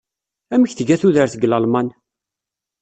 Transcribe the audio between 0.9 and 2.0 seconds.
tudert deg Lalman?